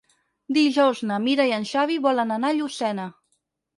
Dijous 0.55 1.01
na 1.11 1.19
Mira 1.27 1.47
i 1.51 1.55
en 1.59 1.67
Xavi 1.73 1.99
volen 2.09 2.37
anar 2.39 2.51
a 2.55 2.59
Llucena. 2.61 3.07